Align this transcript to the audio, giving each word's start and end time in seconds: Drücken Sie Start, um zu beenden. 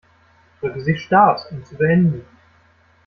Drücken 0.59 0.83
Sie 0.83 0.97
Start, 0.97 1.45
um 1.51 1.63
zu 1.63 1.75
beenden. 1.75 2.25